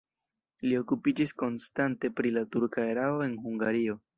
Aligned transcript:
Li 0.63 0.71
okupiĝis 0.77 1.33
konstante 1.43 2.13
pri 2.21 2.35
la 2.39 2.45
turka 2.57 2.89
erao 2.95 3.25
en 3.29 3.41
Hungario. 3.45 4.01